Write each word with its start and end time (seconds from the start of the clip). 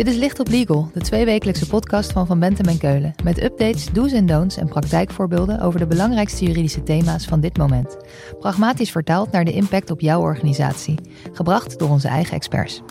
Dit 0.00 0.08
is 0.08 0.16
Licht 0.16 0.40
op 0.40 0.48
Legal, 0.48 0.90
de 0.92 1.00
tweewekelijkse 1.00 1.66
podcast 1.66 2.12
van 2.12 2.26
Van 2.26 2.38
Bentem 2.38 2.66
en 2.66 2.78
Keulen. 2.78 3.14
Met 3.24 3.42
updates, 3.42 3.86
do's 3.92 4.12
en 4.12 4.26
don'ts 4.26 4.56
en 4.56 4.68
praktijkvoorbeelden 4.68 5.60
over 5.60 5.78
de 5.78 5.86
belangrijkste 5.86 6.44
juridische 6.44 6.82
thema's 6.82 7.24
van 7.24 7.40
dit 7.40 7.56
moment. 7.56 7.96
Pragmatisch 8.38 8.90
vertaald 8.90 9.32
naar 9.32 9.44
de 9.44 9.52
impact 9.52 9.90
op 9.90 10.00
jouw 10.00 10.20
organisatie. 10.20 10.94
Gebracht 11.32 11.78
door 11.78 11.88
onze 11.88 12.08
eigen 12.08 12.36
experts. 12.36 12.82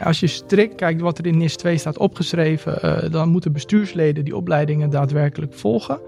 Als 0.00 0.20
je 0.20 0.26
strikt 0.26 0.74
kijkt 0.74 1.00
wat 1.00 1.18
er 1.18 1.26
in 1.26 1.36
NIS 1.36 1.56
2 1.56 1.78
staat 1.78 1.98
opgeschreven, 1.98 2.78
uh, 2.84 3.12
dan 3.12 3.28
moeten 3.28 3.52
bestuursleden 3.52 4.24
die 4.24 4.36
opleidingen 4.36 4.90
daadwerkelijk 4.90 5.54
volgen. 5.54 6.00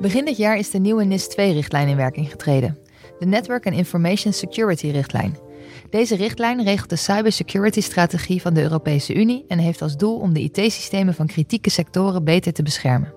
Begin 0.00 0.24
dit 0.24 0.36
jaar 0.36 0.56
is 0.56 0.70
de 0.70 0.78
nieuwe 0.78 1.04
NIS 1.04 1.30
2-richtlijn 1.30 1.88
in 1.88 1.96
werking 1.96 2.30
getreden. 2.30 2.78
De 3.18 3.26
Network 3.26 3.66
and 3.66 3.76
Information 3.76 4.32
Security-richtlijn. 4.32 5.48
Deze 5.90 6.16
richtlijn 6.16 6.64
regelt 6.64 6.90
de 6.90 6.96
cybersecurity-strategie 6.96 8.40
van 8.40 8.54
de 8.54 8.62
Europese 8.62 9.14
Unie 9.14 9.44
en 9.48 9.58
heeft 9.58 9.82
als 9.82 9.96
doel 9.96 10.18
om 10.18 10.32
de 10.32 10.40
IT-systemen 10.40 11.14
van 11.14 11.26
kritieke 11.26 11.70
sectoren 11.70 12.24
beter 12.24 12.52
te 12.52 12.62
beschermen. 12.62 13.12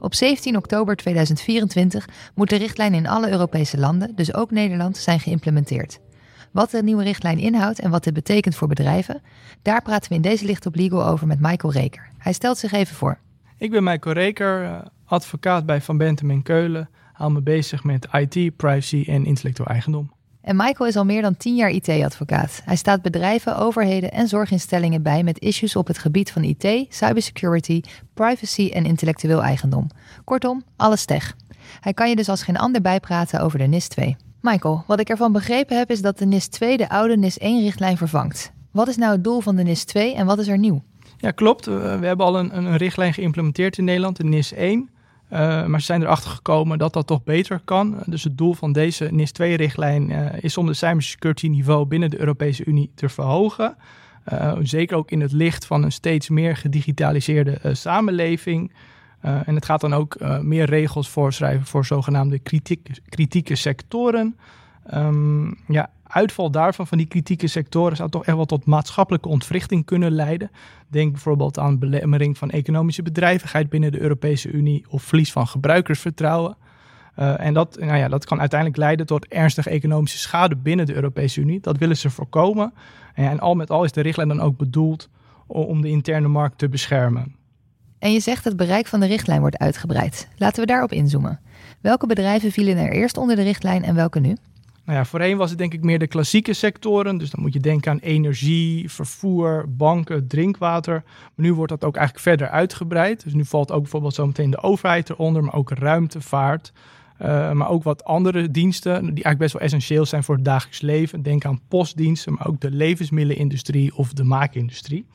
Op 0.00 0.14
17 0.14 0.56
oktober 0.56 0.96
2024 0.96 2.08
moet 2.34 2.48
de 2.48 2.56
richtlijn 2.56 2.94
in 2.94 3.06
alle 3.06 3.30
Europese 3.30 3.78
landen, 3.78 4.14
dus 4.14 4.34
ook 4.34 4.50
Nederland, 4.50 4.96
zijn 4.96 5.20
geïmplementeerd. 5.20 6.00
Wat 6.50 6.70
de 6.70 6.82
nieuwe 6.82 7.02
richtlijn 7.02 7.38
inhoudt 7.38 7.80
en 7.80 7.90
wat 7.90 8.04
dit 8.04 8.14
betekent 8.14 8.54
voor 8.54 8.68
bedrijven, 8.68 9.22
daar 9.62 9.82
praten 9.82 10.08
we 10.08 10.14
in 10.14 10.22
deze 10.22 10.44
Licht 10.44 10.66
op 10.66 10.74
Legal 10.74 11.06
over 11.06 11.26
met 11.26 11.40
Michael 11.40 11.72
Reker. 11.72 12.08
Hij 12.18 12.32
stelt 12.32 12.58
zich 12.58 12.72
even 12.72 12.96
voor. 12.96 13.18
Ik 13.58 13.70
ben 13.70 13.84
Michael 13.84 14.14
Reker, 14.14 14.64
eh, 14.64 14.78
advocaat 15.04 15.66
bij 15.66 15.80
Van 15.80 15.96
Bentem 15.96 16.30
in 16.30 16.42
Keulen. 16.42 16.88
Hou 17.12 17.32
me 17.32 17.42
bezig 17.42 17.84
met 17.84 18.08
IT, 18.12 18.56
privacy 18.56 19.04
en 19.06 19.24
intellectueel 19.24 19.68
eigendom. 19.68 20.12
En 20.44 20.56
Michael 20.56 20.88
is 20.88 20.96
al 20.96 21.04
meer 21.04 21.22
dan 21.22 21.36
10 21.36 21.54
jaar 21.54 21.70
IT-advocaat. 21.70 22.62
Hij 22.64 22.76
staat 22.76 23.02
bedrijven, 23.02 23.56
overheden 23.56 24.12
en 24.12 24.28
zorginstellingen 24.28 25.02
bij 25.02 25.22
met 25.22 25.38
issues 25.38 25.76
op 25.76 25.86
het 25.86 25.98
gebied 25.98 26.32
van 26.32 26.42
IT, 26.42 26.86
cybersecurity, 26.88 27.80
privacy 28.14 28.70
en 28.72 28.84
intellectueel 28.84 29.42
eigendom. 29.42 29.90
Kortom, 30.24 30.62
alles 30.76 31.04
tech. 31.04 31.36
Hij 31.80 31.92
kan 31.92 32.08
je 32.08 32.16
dus 32.16 32.28
als 32.28 32.42
geen 32.42 32.56
ander 32.56 32.80
bijpraten 32.80 33.40
over 33.40 33.58
de 33.58 33.64
NIS 33.64 33.88
2. 33.88 34.16
Michael, 34.40 34.84
wat 34.86 35.00
ik 35.00 35.08
ervan 35.08 35.32
begrepen 35.32 35.78
heb 35.78 35.90
is 35.90 36.02
dat 36.02 36.18
de 36.18 36.26
NIS 36.26 36.46
2 36.46 36.76
de 36.76 36.88
oude 36.88 37.16
NIS 37.16 37.38
1-richtlijn 37.38 37.96
vervangt. 37.96 38.52
Wat 38.70 38.88
is 38.88 38.96
nou 38.96 39.12
het 39.12 39.24
doel 39.24 39.40
van 39.40 39.56
de 39.56 39.62
NIS 39.62 39.84
2 39.84 40.14
en 40.14 40.26
wat 40.26 40.38
is 40.38 40.48
er 40.48 40.58
nieuw? 40.58 40.82
Ja, 41.16 41.30
klopt. 41.30 41.64
We 41.64 41.98
hebben 42.02 42.26
al 42.26 42.38
een, 42.38 42.56
een 42.56 42.76
richtlijn 42.76 43.14
geïmplementeerd 43.14 43.78
in 43.78 43.84
Nederland, 43.84 44.16
de 44.16 44.24
NIS 44.24 44.52
1. 44.52 44.88
Uh, 45.34 45.66
maar 45.66 45.80
ze 45.80 45.86
zijn 45.86 46.02
erachter 46.02 46.30
gekomen 46.30 46.78
dat 46.78 46.92
dat 46.92 47.06
toch 47.06 47.24
beter 47.24 47.60
kan. 47.64 48.02
Dus 48.06 48.24
het 48.24 48.38
doel 48.38 48.54
van 48.54 48.72
deze 48.72 49.08
NIS 49.10 49.32
2-richtlijn 49.42 50.10
uh, 50.10 50.26
eh, 50.26 50.42
is 50.42 50.56
om 50.56 50.66
de 50.66 50.74
cybersecurity 50.74 51.48
niveau 51.48 51.86
binnen 51.86 52.10
de 52.10 52.18
Europese 52.18 52.64
Unie 52.64 52.90
te 52.94 53.08
verhogen. 53.08 53.76
Uh, 54.32 54.52
zeker 54.62 54.96
ook 54.96 55.10
in 55.10 55.20
het 55.20 55.32
licht 55.32 55.66
van 55.66 55.82
een 55.82 55.92
steeds 55.92 56.28
meer 56.28 56.56
gedigitaliseerde 56.56 57.58
samenleving. 57.72 58.72
en 59.20 59.54
het 59.54 59.64
gaat 59.64 59.80
dan 59.80 59.94
ook 59.94 60.16
meer 60.42 60.64
regels 60.64 61.08
voorschrijven 61.08 61.66
voor 61.66 61.84
zogenaamde 61.84 62.38
kritiek, 62.38 62.88
kritieke 63.08 63.54
sectoren. 63.54 64.36
Um, 64.94 65.58
ja, 65.68 65.90
uitval 66.14 66.50
daarvan, 66.50 66.86
van 66.86 66.98
die 66.98 67.06
kritieke 67.06 67.46
sectoren, 67.46 67.96
zou 67.96 68.10
toch 68.10 68.24
echt 68.24 68.36
wel 68.36 68.44
tot 68.44 68.64
maatschappelijke 68.64 69.28
ontwrichting 69.28 69.84
kunnen 69.84 70.12
leiden. 70.12 70.50
Denk 70.88 71.12
bijvoorbeeld 71.12 71.58
aan 71.58 71.78
belemmering 71.78 72.38
van 72.38 72.50
economische 72.50 73.02
bedrijvigheid 73.02 73.68
binnen 73.68 73.92
de 73.92 74.00
Europese 74.00 74.50
Unie 74.50 74.84
of 74.88 75.02
verlies 75.02 75.32
van 75.32 75.46
gebruikersvertrouwen. 75.46 76.56
Uh, 77.18 77.40
en 77.40 77.54
dat, 77.54 77.76
nou 77.78 77.96
ja, 77.96 78.08
dat 78.08 78.24
kan 78.24 78.40
uiteindelijk 78.40 78.80
leiden 78.80 79.06
tot 79.06 79.26
ernstige 79.26 79.70
economische 79.70 80.18
schade 80.18 80.56
binnen 80.56 80.86
de 80.86 80.94
Europese 80.94 81.40
Unie. 81.40 81.60
Dat 81.60 81.78
willen 81.78 81.96
ze 81.96 82.10
voorkomen. 82.10 82.72
En, 83.14 83.30
en 83.30 83.40
al 83.40 83.54
met 83.54 83.70
al 83.70 83.84
is 83.84 83.92
de 83.92 84.00
richtlijn 84.00 84.28
dan 84.28 84.40
ook 84.40 84.56
bedoeld 84.56 85.08
om 85.46 85.80
de 85.80 85.88
interne 85.88 86.28
markt 86.28 86.58
te 86.58 86.68
beschermen. 86.68 87.34
En 87.98 88.12
je 88.12 88.20
zegt 88.20 88.44
dat 88.44 88.52
het 88.52 88.66
bereik 88.66 88.86
van 88.86 89.00
de 89.00 89.06
richtlijn 89.06 89.40
wordt 89.40 89.58
uitgebreid. 89.58 90.28
Laten 90.36 90.60
we 90.60 90.66
daarop 90.66 90.92
inzoomen. 90.92 91.40
Welke 91.80 92.06
bedrijven 92.06 92.52
vielen 92.52 92.76
er 92.76 92.92
eerst 92.92 93.16
onder 93.16 93.36
de 93.36 93.42
richtlijn 93.42 93.84
en 93.84 93.94
welke 93.94 94.20
nu? 94.20 94.36
Nou 94.84 94.98
ja, 94.98 95.04
voorheen 95.04 95.36
was 95.36 95.50
het 95.50 95.58
denk 95.58 95.72
ik 95.72 95.82
meer 95.82 95.98
de 95.98 96.06
klassieke 96.06 96.52
sectoren. 96.52 97.18
Dus 97.18 97.30
dan 97.30 97.42
moet 97.42 97.52
je 97.52 97.60
denken 97.60 97.90
aan 97.90 97.98
energie, 97.98 98.90
vervoer, 98.90 99.64
banken, 99.68 100.26
drinkwater. 100.26 101.02
Maar 101.04 101.46
nu 101.46 101.54
wordt 101.54 101.72
dat 101.72 101.84
ook 101.84 101.96
eigenlijk 101.96 102.26
verder 102.26 102.48
uitgebreid. 102.48 103.24
Dus 103.24 103.34
nu 103.34 103.44
valt 103.44 103.72
ook 103.72 103.82
bijvoorbeeld 103.82 104.14
zometeen 104.14 104.50
de 104.50 104.62
overheid 104.62 105.10
eronder, 105.10 105.44
maar 105.44 105.54
ook 105.54 105.70
ruimtevaart. 105.70 106.72
Uh, 107.22 107.52
maar 107.52 107.68
ook 107.68 107.82
wat 107.82 108.04
andere 108.04 108.50
diensten 108.50 109.00
die 109.00 109.04
eigenlijk 109.04 109.38
best 109.38 109.52
wel 109.52 109.62
essentieel 109.62 110.06
zijn 110.06 110.24
voor 110.24 110.34
het 110.34 110.44
dagelijks 110.44 110.80
leven. 110.80 111.22
Denk 111.22 111.44
aan 111.44 111.60
postdiensten, 111.68 112.32
maar 112.32 112.46
ook 112.46 112.60
de 112.60 112.70
levensmiddelenindustrie 112.70 113.96
of 113.96 114.12
de 114.12 114.24
maakindustrie. 114.24 115.06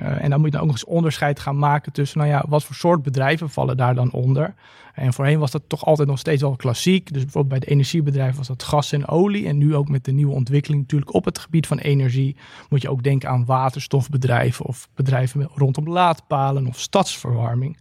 Uh, 0.00 0.24
en 0.24 0.30
dan 0.30 0.38
moet 0.38 0.46
je 0.46 0.52
dan 0.52 0.60
ook 0.60 0.66
nog 0.66 0.76
eens 0.76 0.84
onderscheid 0.84 1.40
gaan 1.40 1.58
maken 1.58 1.92
tussen, 1.92 2.18
nou 2.18 2.30
ja, 2.30 2.44
wat 2.48 2.64
voor 2.64 2.74
soort 2.74 3.02
bedrijven 3.02 3.50
vallen 3.50 3.76
daar 3.76 3.94
dan 3.94 4.12
onder. 4.12 4.54
En 4.94 5.12
voorheen 5.12 5.38
was 5.38 5.50
dat 5.50 5.62
toch 5.66 5.84
altijd 5.84 6.08
nog 6.08 6.18
steeds 6.18 6.42
wel 6.42 6.56
klassiek. 6.56 7.12
Dus 7.12 7.22
bijvoorbeeld 7.22 7.58
bij 7.58 7.68
de 7.68 7.74
energiebedrijven 7.74 8.36
was 8.36 8.46
dat 8.46 8.62
gas 8.62 8.92
en 8.92 9.08
olie. 9.08 9.46
En 9.46 9.58
nu 9.58 9.74
ook 9.74 9.88
met 9.88 10.04
de 10.04 10.12
nieuwe 10.12 10.34
ontwikkeling 10.34 10.82
natuurlijk 10.82 11.14
op 11.14 11.24
het 11.24 11.38
gebied 11.38 11.66
van 11.66 11.78
energie, 11.78 12.36
moet 12.68 12.82
je 12.82 12.90
ook 12.90 13.02
denken 13.02 13.28
aan 13.28 13.44
waterstofbedrijven 13.44 14.64
of 14.64 14.88
bedrijven 14.94 15.48
rondom 15.54 15.88
laadpalen 15.88 16.66
of 16.66 16.80
stadsverwarming. 16.80 17.78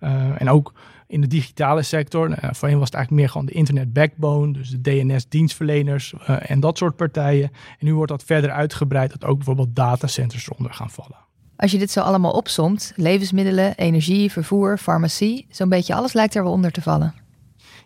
Uh, 0.00 0.40
en 0.40 0.50
ook 0.50 0.74
in 1.06 1.20
de 1.20 1.26
digitale 1.26 1.82
sector. 1.82 2.28
Uh, 2.28 2.34
voorheen 2.36 2.78
was 2.78 2.86
het 2.86 2.94
eigenlijk 2.94 3.10
meer 3.10 3.28
gewoon 3.28 3.46
de 3.46 3.52
internet 3.52 3.92
backbone, 3.92 4.52
dus 4.52 4.70
de 4.70 4.80
DNS-dienstverleners 4.80 6.14
en 6.26 6.60
dat 6.60 6.78
soort 6.78 6.96
partijen. 6.96 7.50
En 7.78 7.86
nu 7.86 7.94
wordt 7.94 8.10
dat 8.10 8.24
verder 8.24 8.50
uitgebreid 8.50 9.10
dat 9.10 9.24
ook 9.24 9.36
bijvoorbeeld 9.36 9.76
datacenters 9.76 10.46
eronder 10.46 10.72
gaan 10.72 10.90
vallen. 10.90 11.28
Als 11.60 11.70
je 11.70 11.78
dit 11.78 11.90
zo 11.90 12.00
allemaal 12.00 12.30
opsomt, 12.30 12.92
levensmiddelen, 12.96 13.74
energie, 13.76 14.32
vervoer, 14.32 14.78
farmacie, 14.78 15.46
zo'n 15.50 15.68
beetje 15.68 15.94
alles 15.94 16.12
lijkt 16.12 16.34
er 16.34 16.42
wel 16.42 16.52
onder 16.52 16.70
te 16.70 16.82
vallen. 16.82 17.14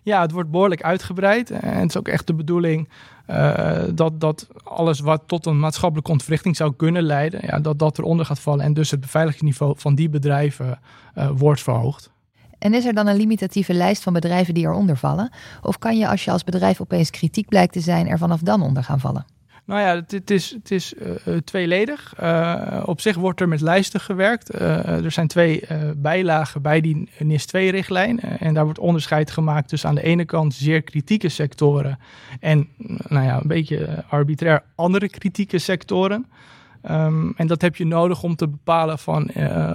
Ja, 0.03 0.21
het 0.21 0.31
wordt 0.31 0.51
behoorlijk 0.51 0.83
uitgebreid. 0.83 1.51
En 1.51 1.79
het 1.79 1.89
is 1.89 1.97
ook 1.97 2.09
echt 2.09 2.27
de 2.27 2.35
bedoeling 2.35 2.89
uh, 3.31 3.83
dat, 3.95 4.21
dat 4.21 4.49
alles 4.65 5.01
wat 5.01 5.23
tot 5.27 5.47
een 5.47 5.59
maatschappelijke 5.59 6.11
ontwrichting 6.11 6.57
zou 6.57 6.75
kunnen 6.77 7.03
leiden, 7.03 7.41
ja, 7.43 7.59
dat 7.61 7.79
dat 7.79 7.99
eronder 7.99 8.27
gaat 8.27 8.41
vallen. 8.41 8.65
En 8.65 8.75
dus 8.75 8.91
het 8.91 9.01
beveiligingsniveau 9.01 9.75
van 9.77 9.95
die 9.95 10.09
bedrijven 10.09 10.79
uh, 11.19 11.31
wordt 11.37 11.63
verhoogd. 11.63 12.11
En 12.59 12.75
is 12.75 12.85
er 12.85 12.95
dan 12.95 13.07
een 13.07 13.17
limitatieve 13.17 13.75
lijst 13.75 14.03
van 14.03 14.13
bedrijven 14.13 14.55
die 14.55 14.65
eronder 14.65 14.97
vallen? 14.97 15.33
Of 15.63 15.79
kan 15.79 15.99
je 15.99 16.09
als 16.09 16.25
je 16.25 16.31
als 16.31 16.45
bedrijf 16.45 16.81
opeens 16.81 17.11
kritiek 17.11 17.49
blijkt 17.49 17.73
te 17.73 17.81
zijn, 17.81 18.09
er 18.09 18.19
vanaf 18.19 18.41
dan 18.41 18.63
onder 18.63 18.85
gaan 18.85 19.01
vallen? 19.01 19.34
Nou 19.67 19.81
ja, 19.81 20.05
het, 20.07 20.31
is, 20.31 20.51
het 20.51 20.71
is 20.71 20.95
uh, 20.95 21.37
tweeledig. 21.45 22.15
Uh, 22.21 22.83
op 22.85 23.01
zich 23.01 23.17
wordt 23.17 23.41
er 23.41 23.49
met 23.49 23.61
lijsten 23.61 24.01
gewerkt. 24.01 24.55
Er 24.61 25.11
zijn 25.11 25.27
twee 25.27 25.63
bijlagen 25.97 26.63
bij 26.63 26.81
die 26.81 27.09
NIS 27.19 27.47
2-richtlijn. 27.47 28.21
en 28.21 28.55
daar 28.55 28.65
wordt 28.65 28.79
onderscheid 28.79 29.31
gemaakt 29.31 29.69
tussen 29.69 29.89
aan 29.89 29.95
de 29.95 30.03
ene 30.03 30.25
kant 30.25 30.55
zeer 30.55 30.83
kritieke 30.83 31.29
sectoren 31.29 31.99
en 32.41 32.69
nou 33.09 33.25
ja, 33.25 33.37
een 33.37 33.49
beetje 33.49 34.05
arbitrair 34.09 34.63
andere 34.75 35.09
kritieke 35.09 35.59
sectoren. 35.59 36.27
Um, 36.91 37.35
en 37.37 37.47
dat 37.47 37.63
heb 37.63 37.77
je 37.77 37.87
nodig 37.87 38.23
om 38.23 38.37
te 38.37 38.49
bepalen 38.49 38.99
van 38.99 39.33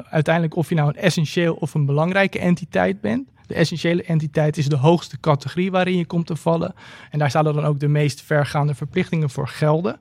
uiteindelijk 0.09 0.55
of 0.55 0.69
je 0.69 0.75
nou 0.75 0.87
een 0.87 1.01
essentieel 1.01 1.53
of 1.53 1.73
een 1.73 1.85
belangrijke 1.85 2.39
entiteit 2.39 3.01
bent. 3.01 3.27
De 3.49 3.55
essentiële 3.55 4.03
entiteit 4.03 4.57
is 4.57 4.69
de 4.69 4.75
hoogste 4.75 5.19
categorie 5.19 5.71
waarin 5.71 5.97
je 5.97 6.05
komt 6.05 6.27
te 6.27 6.35
vallen. 6.35 6.73
En 7.11 7.19
daar 7.19 7.31
zouden 7.31 7.53
dan 7.53 7.65
ook 7.65 7.79
de 7.79 7.87
meest 7.87 8.21
vergaande 8.21 8.75
verplichtingen 8.75 9.29
voor 9.29 9.47
gelden. 9.47 9.99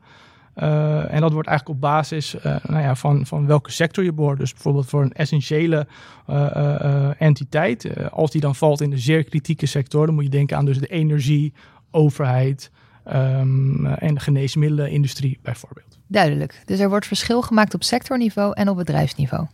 Uh, 0.56 1.14
en 1.14 1.20
dat 1.20 1.32
wordt 1.32 1.48
eigenlijk 1.48 1.78
op 1.78 1.80
basis 1.90 2.34
uh, 2.34 2.42
nou 2.42 2.82
ja, 2.82 2.94
van, 2.94 3.26
van 3.26 3.46
welke 3.46 3.70
sector 3.70 4.04
je 4.04 4.12
behoort. 4.12 4.38
Dus 4.38 4.52
bijvoorbeeld 4.52 4.86
voor 4.86 5.02
een 5.02 5.12
essentiële 5.12 5.86
uh, 6.30 7.20
entiteit. 7.20 8.10
als 8.10 8.30
die 8.30 8.40
dan 8.40 8.54
valt 8.54 8.80
in 8.80 8.90
de 8.90 8.98
zeer 8.98 9.24
kritieke 9.24 9.66
sector, 9.66 10.06
dan 10.06 10.14
moet 10.14 10.24
je 10.24 10.30
denken 10.30 10.56
aan 10.56 10.64
dus 10.64 10.78
de 10.78 10.86
energie, 10.86 11.52
overheid 11.90 12.70
um, 13.06 13.86
en 13.86 14.14
de 14.14 14.20
geneesmiddelenindustrie 14.20 15.38
bijvoorbeeld. 15.42 15.98
Duidelijk. 16.06 16.62
Dus 16.64 16.78
er 16.78 16.88
wordt 16.88 17.06
verschil 17.06 17.42
gemaakt 17.42 17.74
op 17.74 17.82
sectorniveau 17.82 18.52
en 18.54 18.68
op 18.68 18.76
bedrijfsniveau. 18.76 19.46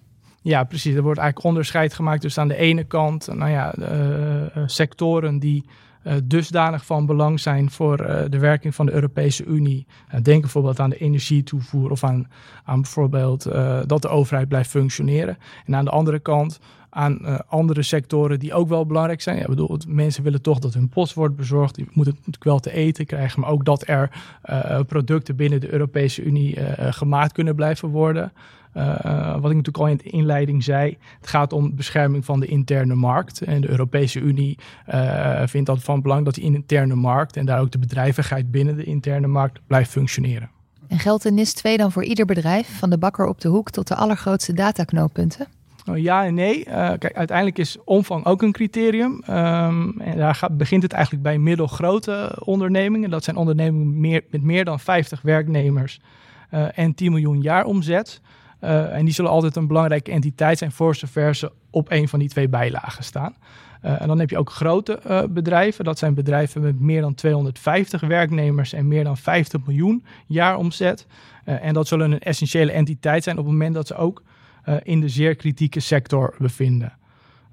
Ja, 0.45 0.65
precies. 0.65 0.95
Er 0.95 1.03
wordt 1.03 1.19
eigenlijk 1.19 1.49
onderscheid 1.49 1.95
gemaakt 1.95 2.23
dus 2.23 2.39
aan 2.39 2.49
de 2.49 2.57
ene 2.57 2.85
kant, 2.85 3.29
nou 3.35 3.51
ja, 3.51 3.75
uh, 3.79 4.63
sectoren 4.67 5.39
die 5.39 5.65
dusdanig 6.25 6.87
van 6.87 7.07
belang 7.07 7.41
zijn 7.41 7.71
voor 7.71 7.97
de 8.31 8.39
werking 8.39 8.75
van 8.75 8.87
de 8.87 8.93
Europese 8.93 9.45
Unie. 9.45 9.87
denk 10.23 10.41
bijvoorbeeld 10.41 10.81
aan 10.81 10.91
de 10.91 10.99
energietoevoer 10.99 11.91
of 11.91 12.05
aan, 12.05 12.29
aan 12.65 12.81
bijvoorbeeld 12.81 13.43
dat 13.87 14.03
de 14.03 14.09
overheid 14.09 14.49
blijft 14.49 14.71
functioneren. 14.71 15.39
En 15.67 15.77
aan 15.77 15.85
de 15.85 15.91
andere 15.91 16.19
kant 16.19 16.61
aan 16.91 17.47
andere 17.49 17.83
sectoren 17.83 18.39
die 18.39 18.55
ook 18.55 18.69
wel 18.69 18.87
belangrijk 18.87 19.21
zijn. 19.21 19.39
Ja, 19.39 19.47
bedoel, 19.47 19.79
mensen 19.89 20.23
willen 20.23 20.43
toch 20.43 20.59
dat 20.59 20.75
hun 20.75 20.89
post 20.89 21.15
wordt 21.15 21.37
bezorgd. 21.37 21.75
Die 21.75 21.89
moeten 21.93 22.15
natuurlijk 22.15 22.45
wel 22.45 22.61
te 22.61 22.73
eten 22.73 23.07
krijgen, 23.07 23.41
maar 23.41 23.51
ook 23.51 23.65
dat 23.65 23.89
er 23.89 24.11
producten 24.87 25.37
binnen 25.37 25.61
de 25.61 25.73
Europese 25.73 26.23
Unie 26.23 26.57
gemaakt 26.77 27.33
kunnen 27.33 27.55
blijven 27.55 27.89
worden. 27.89 28.33
Wat 29.41 29.51
ik 29.51 29.57
natuurlijk 29.57 29.79
al 29.79 29.87
in 29.87 29.97
de 29.97 30.11
inleiding 30.11 30.65
zei, 30.65 30.97
het 31.21 31.29
gaat 31.29 31.53
om 31.53 31.77
bescherming 31.77 32.25
van 32.25 32.41
de 32.41 32.47
interne 32.47 32.95
markt. 32.95 33.43
En 33.43 33.61
de 33.61 33.71
Europese 33.71 34.21
Unie 34.21 34.59
vindt 35.45 35.67
dat 35.67 35.83
van 35.83 36.03
belang 36.03 36.25
dat 36.25 36.35
die 36.35 36.45
interne 36.45 36.95
markt 36.95 37.37
en 37.37 37.47
daar 37.47 37.61
ook 37.61 37.71
de 37.71 37.79
bedrijvigheid 37.79 38.51
binnen 38.51 38.77
de 38.77 38.85
interne 38.85 39.27
markt 39.27 39.61
blijft 39.67 39.91
functioneren. 39.91 40.51
En 40.89 40.99
geldt 40.99 41.23
de 41.23 41.33
NIS 41.33 41.53
2 41.53 41.77
dan 41.77 41.93
voor 41.93 42.05
ieder 42.05 42.27
bedrijf, 42.27 42.79
van 42.79 42.91
de 42.91 42.99
bakker 42.99 43.27
op 43.27 43.41
de 43.41 43.49
hoek 43.49 43.71
tot 43.71 43.89
de 43.89 43.95
allergrootste 43.95 44.53
dataknooppunten? 44.53 45.47
Oh, 45.91 45.99
ja 45.99 46.25
en 46.25 46.35
nee. 46.35 46.59
Uh, 46.59 46.75
kijk, 46.75 47.15
uiteindelijk 47.15 47.59
is 47.59 47.77
omvang 47.85 48.25
ook 48.25 48.43
een 48.43 48.53
criterium. 48.53 49.23
Um, 49.31 50.01
en 50.01 50.17
daar 50.17 50.35
gaat, 50.35 50.57
begint 50.57 50.83
het 50.83 50.93
eigenlijk 50.93 51.23
bij 51.23 51.39
middelgrote 51.39 52.39
ondernemingen. 52.45 53.11
Dat 53.11 53.25
zijn 53.25 53.37
ondernemingen 53.37 54.01
meer, 54.01 54.25
met 54.31 54.43
meer 54.43 54.65
dan 54.65 54.81
50 54.81 55.23
werknemers 55.23 56.01
uh, 56.55 56.79
en 56.79 56.95
10 56.95 57.11
miljoen 57.13 57.41
jaar 57.41 57.65
omzet. 57.65 58.21
Uh, 58.65 58.97
en 58.97 59.05
die 59.05 59.15
zullen 59.15 59.31
altijd 59.31 59.57
een 59.57 59.67
belangrijke 59.67 60.11
entiteit 60.11 60.59
zijn 60.59 60.73
voor 60.73 60.95
zover 60.95 61.35
ze 61.35 61.53
op 61.71 61.91
een 61.91 62.09
van 62.09 62.19
die 62.19 62.29
twee 62.29 62.49
bijlagen 62.49 63.05
staan. 63.05 63.35
en 63.81 64.09
dan 64.09 64.19
heb 64.19 64.31
je 64.31 64.39
ook 64.39 64.51
grote 64.51 65.27
bedrijven. 65.31 65.85
Dat 65.85 65.99
zijn 65.99 66.15
bedrijven 66.15 66.63
met 66.63 66.81
meer 66.81 67.01
dan 67.01 67.15
250 67.15 68.01
werknemers 68.01 68.73
en 68.73 68.89
meer 68.89 69.05
dan 69.05 69.17
50 69.17 69.67
miljoen 69.67 70.05
jaar 70.27 70.57
omzet. 70.57 71.07
en 71.45 71.75
dat 71.75 71.89
zullen 71.89 72.13
een 72.13 72.19
essentiële 72.19 72.73
entiteit 72.73 73.25
zijn 73.25 73.39
op 73.39 73.45
het 73.45 73.53
moment 73.53 73.75
dat 73.75 73.87
ze 73.87 73.95
ook 73.95 74.23
in 74.83 75.01
de 75.01 75.09
zeer 75.09 75.35
kritieke 75.35 75.81
sector 75.81 76.35
bevinden. 76.39 76.93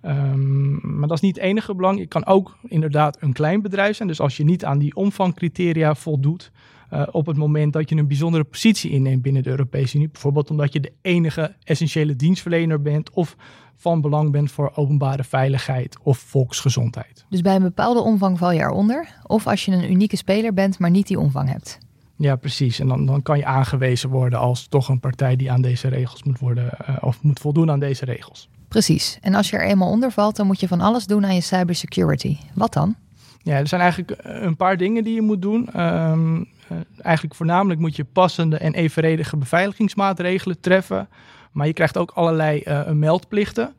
Um, 0.06 0.80
maar 0.82 1.08
dat 1.08 1.18
is 1.18 1.24
niet 1.24 1.36
het 1.36 1.44
enige 1.44 1.76
belang. 1.76 2.00
Je 2.00 2.08
kan 2.08 2.26
ook 2.26 2.58
inderdaad 2.68 3.18
een 3.20 3.34
klein 3.34 3.62
bedrijf 3.62 3.96
zijn. 3.96 4.08
Dus 4.08 4.20
als 4.20 4.38
je 4.38 4.44
niet 4.44 4.66
aan 4.66 4.78
die 4.78 4.96
omvangcriteria 4.96 5.96
voldoet, 5.96 6.52
uh, 6.94 7.08
op 7.12 7.26
het 7.26 7.38
moment 7.38 7.74
dat 7.74 7.90
je 7.90 7.96
een 7.96 8.08
bijzondere 8.08 8.44
positie 8.44 8.92
inneemt 8.92 9.22
binnen 9.22 9.44
de 9.44 9.50
Europese 9.50 9.96
Unie, 9.96 10.10
bijvoorbeeld 10.10 10.50
omdat 10.50 10.74
je 10.74 10.80
de 10.80 10.92
enige 11.02 11.56
essentiële 11.64 12.16
dienstverlener 12.16 12.82
bent 12.82 13.10
of 13.10 13.36
van 13.76 14.02
belang 14.02 14.32
bent 14.32 14.52
voor 14.52 14.72
openbare 14.76 15.24
veiligheid 15.24 15.98
of 16.04 16.18
volksgezondheid. 16.18 17.26
Dus 17.30 17.42
bij 17.42 17.56
een 17.56 17.62
bepaalde 17.62 18.00
omvang 18.00 18.38
val 18.38 18.52
je 18.52 18.60
eronder, 18.60 19.08
of 19.24 19.48
als 19.48 19.66
je 19.66 19.72
een 19.72 19.92
unieke 19.92 20.16
speler 20.16 20.54
bent, 20.54 20.80
maar 20.80 20.90
niet 20.90 21.08
die 21.08 21.20
omvang 21.20 21.50
hebt. 21.50 21.78
Ja, 22.16 22.36
precies. 22.36 22.80
En 22.80 22.88
dan, 22.88 23.06
dan 23.06 23.22
kan 23.22 23.38
je 23.38 23.46
aangewezen 23.46 24.10
worden 24.10 24.40
als 24.40 24.68
toch 24.68 24.90
een 24.90 25.00
partij 25.00 25.36
die 25.36 25.52
aan 25.52 25.62
deze 25.62 25.88
regels 25.88 26.24
moet 26.24 26.40
worden 26.40 26.78
uh, 26.90 26.98
of 27.02 27.24
moet 27.24 27.40
voldoen 27.40 27.72
aan 27.72 27.80
deze 27.80 28.06
regels. 28.06 28.50
Precies. 28.68 29.18
En 29.22 29.36
als 29.36 29.50
je 29.50 29.58
er 29.58 29.68
eenmaal 29.68 29.90
onder 29.90 30.12
valt, 30.12 30.36
dan 30.36 30.48
moet 30.48 30.60
je 30.60 30.68
van 30.68 30.82
alles 30.82 31.06
doen 31.06 31.26
aan 31.26 31.36
je 31.36 31.42
cybersecurity. 31.42 32.38
Wat 32.54 32.74
dan? 32.74 32.96
Ja, 33.44 33.58
er 33.58 33.68
zijn 33.68 33.82
eigenlijk 33.82 34.12
eh, 34.12 34.42
een 34.42 34.56
paar 34.56 34.78
dingen 34.78 35.04
die 35.04 35.14
je 35.14 35.22
moet 35.22 35.42
doen. 35.42 35.82
Um, 35.82 36.38
uh, 36.72 36.78
eigenlijk 37.02 37.36
voornamelijk 37.36 37.80
moet 37.80 37.96
je 37.96 38.04
passende 38.04 38.58
en 38.58 38.74
evenredige 38.74 39.38
beveiligingsmaatregelen 39.38 40.60
treffen. 40.60 41.10
Maar 41.52 41.68
je 41.68 41.74
krijgt 41.74 41.98
ook 41.98 42.12
allerlei 42.12 42.64
uh, 42.66 42.90
meldplichten. 42.90 43.74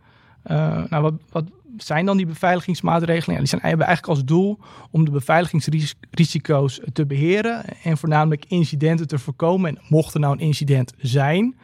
nou, 0.88 1.02
wat, 1.02 1.14
wat, 1.30 1.44
zijn 1.76 2.06
dan 2.06 2.16
die 2.16 2.26
beveiligingsmaatregelen? 2.26 3.38
Die 3.38 3.46
zijn, 3.46 3.60
hebben 3.60 3.86
eigenlijk 3.86 4.18
als 4.18 4.26
doel 4.26 4.58
om 4.90 5.04
de 5.04 5.10
beveiligingsrisico's 5.10 6.80
te 6.92 7.06
beheren 7.06 7.64
en 7.82 7.96
voornamelijk 7.96 8.44
incidenten 8.48 9.06
te 9.06 9.18
voorkomen. 9.18 9.70
En 9.70 9.82
mocht 9.88 10.14
er 10.14 10.20
nou 10.20 10.32
een 10.32 10.46
incident 10.46 10.92
zijn, 10.96 11.56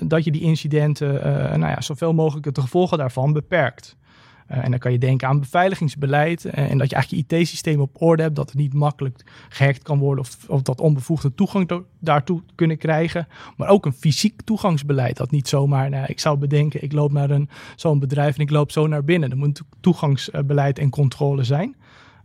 dat 0.00 0.24
je 0.24 0.30
die 0.30 0.42
incidenten, 0.42 1.14
nou 1.60 1.72
ja, 1.72 1.80
zoveel 1.80 2.14
mogelijk 2.14 2.54
de 2.54 2.60
gevolgen 2.60 2.98
daarvan 2.98 3.32
beperkt. 3.32 3.96
Uh, 4.50 4.64
en 4.64 4.70
dan 4.70 4.78
kan 4.78 4.92
je 4.92 4.98
denken 4.98 5.28
aan 5.28 5.40
beveiligingsbeleid 5.40 6.44
uh, 6.44 6.70
en 6.70 6.78
dat 6.78 6.90
je 6.90 6.94
eigenlijk 6.96 7.30
je 7.30 7.36
IT-systeem 7.36 7.80
op 7.80 8.02
orde 8.02 8.22
hebt, 8.22 8.36
dat 8.36 8.48
het 8.48 8.58
niet 8.58 8.74
makkelijk 8.74 9.24
gehackt 9.48 9.82
kan 9.82 9.98
worden 9.98 10.24
of, 10.24 10.36
of 10.48 10.62
dat 10.62 10.80
onbevoegde 10.80 11.34
toegang 11.34 11.82
daartoe 11.98 12.42
kunnen 12.54 12.78
krijgen. 12.78 13.28
Maar 13.56 13.68
ook 13.68 13.86
een 13.86 13.92
fysiek 13.92 14.42
toegangsbeleid, 14.42 15.16
dat 15.16 15.30
niet 15.30 15.48
zomaar, 15.48 15.90
nou, 15.90 16.06
ik 16.06 16.20
zou 16.20 16.38
bedenken, 16.38 16.82
ik 16.82 16.92
loop 16.92 17.12
naar 17.12 17.40
zo'n 17.76 17.98
bedrijf 17.98 18.34
en 18.34 18.42
ik 18.42 18.50
loop 18.50 18.70
zo 18.70 18.86
naar 18.86 19.04
binnen. 19.04 19.30
Er 19.30 19.36
moet 19.36 19.62
toegangsbeleid 19.80 20.78
en 20.78 20.90
controle 20.90 21.44
zijn. 21.44 21.76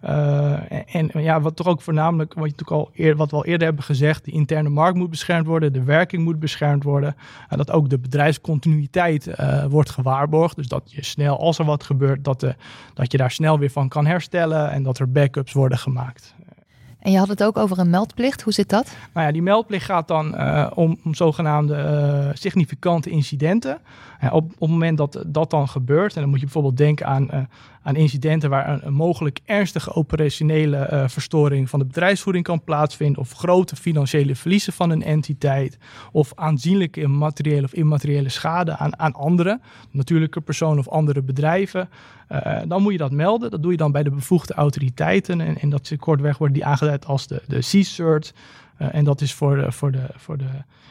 Uh, 0.06 0.96
en 0.96 1.10
ja, 1.14 1.42
wat 1.42 1.56
toch 1.56 1.68
ook 1.68 1.82
voornamelijk, 1.82 2.34
wat, 2.34 2.54
je 2.56 2.66
al 2.66 2.90
eerder, 2.94 3.18
wat 3.18 3.32
we 3.32 3.36
al 3.36 3.46
eerder 3.46 3.68
hebben 3.68 3.84
gezegd, 3.84 4.26
de 4.26 4.32
interne 4.32 4.70
markt 4.70 4.98
moet 4.98 5.10
beschermd 5.10 5.48
worden, 5.48 5.74
de 5.74 5.84
werking 5.84 6.24
moet 6.24 6.40
beschermd 6.40 6.84
worden. 6.84 7.16
En 7.50 7.58
dat 7.58 7.72
ook 7.72 7.90
de 7.90 8.00
bedrijfscontinuïteit 8.00 9.28
uh, 9.28 9.66
wordt 9.66 9.90
gewaarborgd. 9.90 10.56
Dus 10.56 10.68
dat 10.68 10.84
je 10.86 11.04
snel, 11.04 11.40
als 11.40 11.60
er 11.60 11.66
wat 11.66 11.84
gebeurt, 11.84 12.24
dat, 12.24 12.40
de, 12.40 12.56
dat 12.94 13.12
je 13.12 13.18
daar 13.18 13.32
snel 13.32 13.60
weer 13.60 13.72
van 13.72 13.90
kan 13.90 14.06
herstellen 14.06 14.72
en 14.72 14.84
dat 14.84 15.00
er 15.00 15.12
backups 15.12 15.54
worden 15.54 15.78
gemaakt. 15.78 16.36
En 17.02 17.12
je 17.12 17.18
had 17.18 17.28
het 17.28 17.44
ook 17.44 17.58
over 17.58 17.80
een 17.80 17.90
meldplicht. 17.90 18.42
Hoe 18.42 18.54
zit 18.54 18.70
dat? 18.70 18.96
Nou 19.14 19.26
ja, 19.26 19.32
die 19.32 19.42
meldplicht 19.42 19.86
gaat 19.86 20.08
dan 20.08 20.36
uh, 20.36 20.72
om, 20.74 21.00
om, 21.04 21.16
zogenaamde 21.16 21.76
uh, 21.76 22.30
significante 22.34 23.10
incidenten. 23.10 23.80
Uh, 24.24 24.34
op, 24.34 24.44
op 24.44 24.60
het 24.60 24.70
moment 24.70 24.98
dat 24.98 25.24
dat 25.28 25.50
dan 25.50 25.68
gebeurt, 25.68 26.16
en 26.16 26.22
dan 26.22 26.30
moet 26.30 26.40
je 26.40 26.46
bijvoorbeeld 26.46 26.78
denken 26.78 27.06
aan, 27.06 27.48
aan 27.82 27.96
incidenten 27.96 28.50
waar 28.50 28.84
een, 28.84 28.94
mogelijk 28.94 29.40
ernstige 29.46 29.94
operationele 29.94 31.06
verstoring 31.08 31.70
van 31.70 31.80
de 31.80 31.86
bedrijfsvoering 31.86 32.46
kan 32.46 32.64
plaatsvinden, 32.64 33.22
of 33.22 33.32
grote 33.32 33.76
financiële 33.76 34.36
verliezen 34.36 34.74
van 34.74 34.90
een 34.90 35.04
entiteit, 35.04 35.78
of 36.12 36.32
aanzienlijke 36.36 37.08
materiële 37.08 37.64
of 37.64 37.74
immateriële 37.74 38.30
schade 38.30 38.78
aan, 38.78 39.00
aan 39.00 39.14
anderen, 39.14 39.62
natuurlijke 39.92 40.42
personen 40.42 40.80
of 40.80 40.88
andere 40.88 41.22
bedrijven. 41.22 41.90
dan 42.68 42.82
moet 42.82 42.92
je 42.92 42.98
dat 42.98 43.12
melden. 43.12 43.52
Dat 43.52 43.62
doe 43.62 43.72
je 43.72 43.78
dan 43.78 43.92
bij 43.92 44.04
de 44.04 44.12
bevoegde 44.12 44.54
autoriteiten. 44.54 45.42
En, 45.42 45.58
en 45.58 45.70
dat 45.70 45.94
kortweg 46.00 46.38
wordt 46.38 46.54
die 46.54 46.66
aangeduid 46.66 47.06
als 47.06 47.28
de, 47.28 47.42
de 47.48 47.60
C-cert. 47.60 48.34
Uh, 48.82 48.96
en 48.96 49.04
dat 49.04 49.22
is 49.22 49.34
voor 49.34 49.56
de, 49.56 49.72
voor 49.72 49.92
de, 49.92 50.10
voor 50.16 50.38
de 50.38 50.50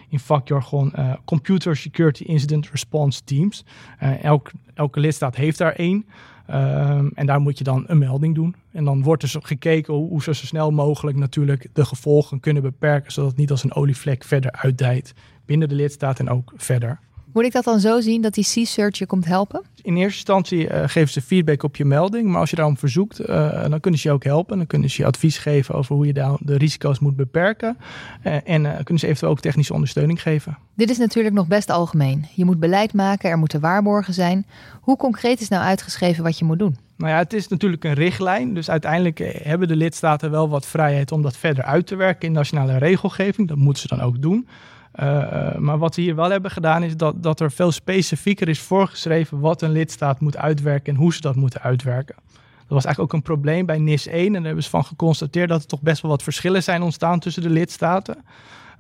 in 0.08 0.18
vakjargon 0.18 0.92
uh, 0.96 1.12
Computer 1.24 1.76
Security 1.76 2.22
Incident 2.22 2.70
Response 2.70 3.24
Teams. 3.24 3.64
Uh, 4.02 4.24
elk, 4.24 4.50
elke 4.74 5.00
lidstaat 5.00 5.36
heeft 5.36 5.58
daar 5.58 5.72
één. 5.72 6.06
Um, 6.50 7.10
en 7.14 7.26
daar 7.26 7.40
moet 7.40 7.58
je 7.58 7.64
dan 7.64 7.84
een 7.86 7.98
melding 7.98 8.34
doen. 8.34 8.54
En 8.72 8.84
dan 8.84 9.02
wordt 9.02 9.20
dus 9.20 9.36
gekeken 9.40 9.94
hoe, 9.94 10.08
hoe 10.08 10.22
ze 10.22 10.34
zo 10.34 10.46
snel 10.46 10.70
mogelijk 10.70 11.16
natuurlijk 11.16 11.66
de 11.72 11.84
gevolgen 11.84 12.40
kunnen 12.40 12.62
beperken, 12.62 13.12
zodat 13.12 13.30
het 13.30 13.38
niet 13.38 13.50
als 13.50 13.64
een 13.64 13.74
olievlek 13.74 14.24
verder 14.24 14.52
uitdijt 14.52 15.14
binnen 15.46 15.68
de 15.68 15.74
lidstaat 15.74 16.18
en 16.18 16.30
ook 16.30 16.52
verder. 16.56 17.00
Moet 17.32 17.44
ik 17.44 17.52
dat 17.52 17.64
dan 17.64 17.80
zo 17.80 18.00
zien 18.00 18.22
dat 18.22 18.34
die 18.34 18.44
C-Search 18.44 18.98
je 18.98 19.06
komt 19.06 19.24
helpen? 19.24 19.62
In 19.82 19.96
eerste 19.96 20.16
instantie 20.16 20.68
uh, 20.68 20.82
geven 20.86 21.12
ze 21.12 21.22
feedback 21.22 21.62
op 21.62 21.76
je 21.76 21.84
melding. 21.84 22.28
Maar 22.28 22.40
als 22.40 22.50
je 22.50 22.56
daarom 22.56 22.76
verzoekt, 22.76 23.20
uh, 23.20 23.26
dan 23.68 23.80
kunnen 23.80 24.00
ze 24.00 24.08
je 24.08 24.14
ook 24.14 24.24
helpen. 24.24 24.56
Dan 24.56 24.66
kunnen 24.66 24.90
ze 24.90 25.02
je 25.02 25.08
advies 25.08 25.38
geven 25.38 25.74
over 25.74 25.94
hoe 25.94 26.06
je 26.06 26.12
daar 26.12 26.36
de 26.40 26.56
risico's 26.56 26.98
moet 26.98 27.16
beperken. 27.16 27.76
Uh, 28.24 28.34
en 28.34 28.62
kunnen 28.62 28.98
ze 28.98 29.06
eventueel 29.06 29.32
ook 29.32 29.40
technische 29.40 29.72
ondersteuning 29.72 30.22
geven. 30.22 30.58
Dit 30.74 30.90
is 30.90 30.98
natuurlijk 30.98 31.34
nog 31.34 31.46
best 31.46 31.70
algemeen. 31.70 32.26
Je 32.34 32.44
moet 32.44 32.60
beleid 32.60 32.92
maken, 32.92 33.30
er 33.30 33.38
moeten 33.38 33.60
waarborgen 33.60 34.14
zijn. 34.14 34.46
Hoe 34.80 34.96
concreet 34.96 35.40
is 35.40 35.48
nou 35.48 35.62
uitgeschreven 35.62 36.22
wat 36.22 36.38
je 36.38 36.44
moet 36.44 36.58
doen? 36.58 36.76
Nou 36.96 37.12
ja, 37.12 37.18
het 37.18 37.32
is 37.32 37.48
natuurlijk 37.48 37.84
een 37.84 37.94
richtlijn. 37.94 38.54
Dus 38.54 38.70
uiteindelijk 38.70 39.40
hebben 39.42 39.68
de 39.68 39.76
lidstaten 39.76 40.30
wel 40.30 40.48
wat 40.48 40.66
vrijheid 40.66 41.12
om 41.12 41.22
dat 41.22 41.36
verder 41.36 41.64
uit 41.64 41.86
te 41.86 41.96
werken 41.96 42.28
in 42.28 42.34
nationale 42.34 42.78
regelgeving. 42.78 43.48
Dat 43.48 43.56
moeten 43.56 43.82
ze 43.82 43.88
dan 43.88 44.00
ook 44.00 44.22
doen. 44.22 44.48
Uh, 44.94 45.56
maar 45.56 45.78
wat 45.78 45.96
we 45.96 46.02
hier 46.02 46.14
wel 46.14 46.30
hebben 46.30 46.50
gedaan 46.50 46.82
is 46.82 46.96
dat, 46.96 47.22
dat 47.22 47.40
er 47.40 47.52
veel 47.52 47.72
specifieker 47.72 48.48
is 48.48 48.60
voorgeschreven 48.60 49.40
wat 49.40 49.62
een 49.62 49.70
lidstaat 49.70 50.20
moet 50.20 50.36
uitwerken 50.36 50.92
en 50.92 50.98
hoe 50.98 51.14
ze 51.14 51.20
dat 51.20 51.34
moeten 51.34 51.62
uitwerken. 51.62 52.14
Dat 52.56 52.78
was 52.78 52.84
eigenlijk 52.84 53.00
ook 53.00 53.20
een 53.20 53.34
probleem 53.34 53.66
bij 53.66 53.78
NIS 53.78 54.06
1 54.06 54.26
en 54.26 54.32
daar 54.32 54.42
hebben 54.42 54.64
ze 54.64 54.70
van 54.70 54.84
geconstateerd 54.84 55.48
dat 55.48 55.60
er 55.60 55.66
toch 55.66 55.80
best 55.80 56.02
wel 56.02 56.10
wat 56.10 56.22
verschillen 56.22 56.62
zijn 56.62 56.82
ontstaan 56.82 57.18
tussen 57.18 57.42
de 57.42 57.50
lidstaten. 57.50 58.24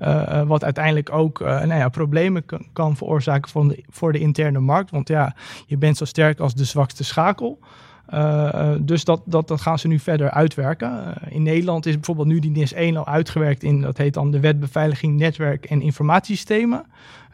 Uh, 0.00 0.42
wat 0.42 0.64
uiteindelijk 0.64 1.12
ook 1.12 1.40
nou 1.40 1.74
ja, 1.74 1.88
problemen 1.88 2.44
kan, 2.44 2.66
kan 2.72 2.96
veroorzaken 2.96 3.50
voor 3.50 3.68
de, 3.68 3.84
voor 3.88 4.12
de 4.12 4.18
interne 4.18 4.58
markt. 4.58 4.90
Want 4.90 5.08
ja, 5.08 5.34
je 5.66 5.76
bent 5.76 5.96
zo 5.96 6.04
sterk 6.04 6.40
als 6.40 6.54
de 6.54 6.64
zwakste 6.64 7.04
schakel. 7.04 7.58
Uh, 8.14 8.74
dus 8.80 9.04
dat, 9.04 9.22
dat, 9.24 9.48
dat 9.48 9.60
gaan 9.60 9.78
ze 9.78 9.88
nu 9.88 9.98
verder 9.98 10.30
uitwerken. 10.30 10.90
Uh, 10.90 11.34
in 11.34 11.42
Nederland 11.42 11.86
is 11.86 11.94
bijvoorbeeld 11.94 12.26
nu 12.26 12.38
die 12.38 12.50
NIS 12.50 12.72
1 12.72 12.96
al 12.96 13.06
uitgewerkt 13.06 13.62
in, 13.62 13.80
dat 13.80 13.96
heet 13.96 14.14
dan 14.14 14.30
de 14.30 14.40
Wet 14.40 14.60
Beveiliging 14.60 15.18
Netwerk 15.18 15.64
en 15.64 15.82
Informatiesystemen. 15.82 16.84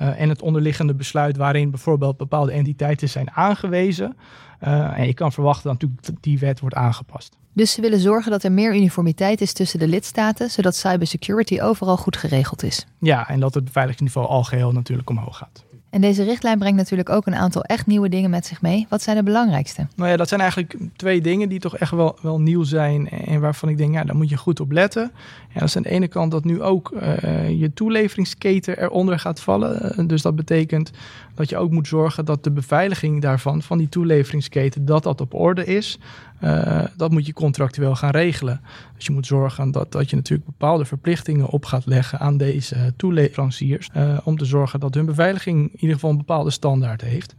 Uh, 0.03 0.21
en 0.21 0.29
het 0.29 0.43
onderliggende 0.43 0.95
besluit 0.95 1.37
waarin 1.37 1.71
bijvoorbeeld 1.71 2.17
bepaalde 2.17 2.53
entiteiten 2.53 3.09
zijn 3.09 3.31
aangewezen. 3.31 4.17
en 4.59 5.07
je 5.07 5.15
kan 5.15 5.33
verwachten 5.33 5.71
dat 5.71 5.81
natuurlijk 5.81 6.23
die 6.23 6.39
wet 6.39 6.61
wordt 6.61 6.77
aangepast. 6.77 7.37
Dus 7.57 7.73
ze 7.73 7.81
willen 7.81 7.99
zorgen 7.99 8.31
dat 8.31 8.43
er 8.43 8.53
meer 8.53 8.75
uniformiteit 8.75 9.41
is 9.41 9.53
tussen 9.53 9.79
de 9.79 9.89
lidstaten, 9.89 10.51
zodat 10.51 10.77
cybersecurity 10.77 11.61
overal 11.61 11.97
goed 11.97 12.17
geregeld 12.17 12.63
is. 12.63 12.87
Ja, 12.99 13.29
en 13.29 13.41
dat 13.41 13.55
het 13.55 13.65
beveiligingsniveau 13.65 14.29
algeheel 14.29 14.73
natuurlijk 14.73 15.11
omhoog 15.11 15.37
gaat. 15.37 15.65
En 15.97 16.03
deze 16.03 16.25
richtlijn 16.25 16.59
brengt 16.59 16.77
natuurlijk 16.77 17.11
ook 17.11 17.27
een 17.27 17.35
aantal 17.35 17.63
echt 17.63 17.87
nieuwe 17.87 18.09
dingen 18.09 18.31
met 18.31 18.47
zich 18.47 18.63
mee. 18.63 18.87
Wat 18.89 19.03
zijn 19.03 19.17
de 19.17 19.23
belangrijkste? 19.23 19.87
Nou 19.95 20.11
ja, 20.11 20.17
dat 20.17 20.29
zijn 20.29 20.41
eigenlijk 20.41 20.77
twee 20.97 21.21
dingen 21.21 21.49
die 21.49 21.59
toch 21.59 21.77
echt 21.77 21.91
wel, 21.91 22.19
wel 22.23 22.41
nieuw 22.41 22.63
zijn. 22.63 23.09
En 23.09 23.41
waarvan 23.41 23.69
ik 23.69 23.77
denk, 23.77 23.95
ja, 23.95 24.05
daar 24.05 24.17
moet 24.17 24.29
je 24.29 24.37
goed 24.37 24.61
op 24.61 24.73
letten. 24.73 25.11
Ja, 25.49 25.61
dat 25.61 25.69
is 25.69 25.77
aan 25.77 25.83
de 25.83 25.89
ene 25.89 26.09
kant 26.09 26.31
dat 26.31 26.45
nu 26.45 26.63
ook 26.63 26.93
uh, 26.95 27.51
je 27.61 27.73
toeleveringsketen 27.75 28.83
eronder 28.83 29.19
gaat 29.19 29.41
vallen. 29.41 30.07
dus 30.07 30.23
dat 30.23 30.37
betekent 30.37 30.91
dat 31.35 31.49
je 31.49 31.57
ook 31.57 31.71
moet 31.71 31.89
zorgen 31.89 32.25
dat 32.25 32.45
de 32.45 32.51
beveiliging 32.51 33.23
daarvan, 33.23 33.63
van 33.63 33.79
die 33.79 33.89
toeleveringsketen, 33.89 34.85
dat 34.85 35.03
dat 35.03 35.21
op 35.21 35.35
orde 35.35 35.65
is. 35.65 35.99
Uh, 36.41 36.85
dat 36.97 37.11
moet 37.11 37.27
je 37.27 37.33
contractueel 37.33 37.95
gaan 37.97 38.11
regelen. 38.11 38.61
Dus 38.97 39.07
je 39.07 39.13
moet 39.13 39.27
zorgen 39.27 39.71
dat, 39.71 39.93
dat 39.93 40.11
je 40.11 40.17
natuurlijk 40.17 40.49
bepaalde 40.49 40.85
verplichtingen 40.85 41.49
op 41.49 41.65
gaat 41.65 41.87
leggen 41.87 42.19
aan 42.19 42.37
deze 42.37 42.93
toeleveranciers. 42.97 43.91
Uh, 43.97 44.19
om 44.25 44.37
te 44.37 44.45
zorgen 44.45 44.81
dat 44.81 44.95
hun 44.95 45.07
beveiliging 45.07 45.73
in 45.73 45.81
ieder 45.81 45.95
geval 45.95 46.11
een 46.11 46.17
bepaalde 46.17 46.51
standaard 46.51 47.01
heeft. 47.01 47.35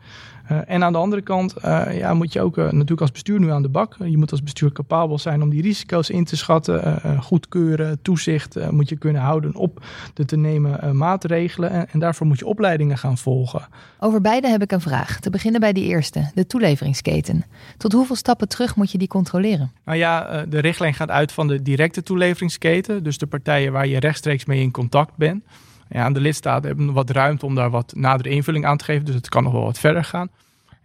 Uh, 0.51 0.58
en 0.66 0.84
aan 0.84 0.92
de 0.92 0.98
andere 0.98 1.22
kant 1.22 1.54
uh, 1.66 1.98
ja, 1.98 2.13
moet 2.13 2.34
je 2.34 2.42
ook 2.42 2.58
uh, 2.58 2.63
natuurlijk 2.63 3.01
als 3.01 3.12
bestuur 3.12 3.39
nu 3.39 3.51
aan 3.51 3.62
de 3.62 3.70
bak. 3.70 3.96
Je 4.04 4.18
moet 4.18 4.32
als 4.32 4.44
bestuur 4.44 4.72
capabel 4.72 5.20
zijn 5.20 5.42
om 5.42 5.50
die 5.50 5.62
risico's 5.62 6.10
in 6.10 6.25
te 6.25 6.38
schatten, 6.38 7.01
goedkeuren, 7.22 8.01
toezicht 8.01 8.72
moet 8.72 8.89
je 8.89 8.96
kunnen 8.96 9.22
houden 9.22 9.56
op 9.56 9.86
de 10.13 10.25
te 10.25 10.38
nemen 10.38 10.98
maatregelen. 10.98 11.70
En, 11.70 11.89
en, 11.89 12.00
daarvoor 12.00 12.27
moet 12.27 12.39
je 12.39 12.46
opleidingen 12.46 12.98
gaan 12.98 13.18
volgen. 13.18 13.68
Over 14.00 14.22
beide 14.22 14.48
heb 14.48 14.62
ik 14.62 14.72
een 14.72 14.82
vraag. 14.82 15.20
Te 15.20 15.30
beginnen 15.30 15.60
bij 15.60 15.74
die 15.74 15.84
eerste, 15.84 16.32
de 16.34 16.48
toeleveringsketen. 16.48 17.46
Tot 17.77 17.92
hoeveel 17.92 18.16
stappen 18.16 18.48
terug 18.48 18.75
moet 18.75 18.92
je 18.92 18.98
die 18.98 19.08
controleren? 19.08 19.72
Nou 19.86 19.98
ja, 19.98 20.46
de 20.50 20.60
richtlijn 20.60 20.94
gaat 20.94 21.10
uit 21.10 21.32
van 21.32 21.48
de 21.48 21.62
directe 21.62 22.04
toeleveringsketen. 22.04 23.04
Dus 23.04 23.18
de 23.18 23.27
partijen 23.27 23.72
waar 23.72 23.88
je 23.88 24.00
rechtstreeks 24.00 24.46
mee 24.46 24.62
in 24.62 24.72
contact 24.72 25.16
bent. 25.16 25.44
Ja, 25.89 26.10
de 26.10 26.20
lidstaten 26.20 26.67
hebben 26.67 26.94
wat 26.94 27.10
ruimte 27.10 27.46
om 27.46 27.56
daar 27.56 27.70
wat 27.70 27.94
nadere 27.96 28.29
invulling 28.29 28.65
aan 28.65 28.77
te 28.77 28.84
geven. 28.84 29.06
Dus 29.06 29.15
het 29.15 29.29
kan 29.29 29.44
nog 29.44 29.51
wel 29.51 29.63
wat 29.63 29.79
verder 29.79 30.03
gaan. 30.03 30.29